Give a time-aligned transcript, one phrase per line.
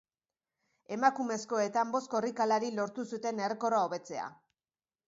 [0.95, 4.29] Emakumezkoetan bost korrikalarik lortu zuten errekorra hobetzea.